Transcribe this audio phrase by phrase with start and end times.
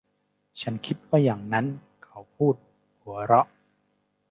[0.61, 1.65] ฉันคิดว่าอย่างนั้น
[2.05, 2.55] เขาพูด
[3.01, 3.47] หัวเราะ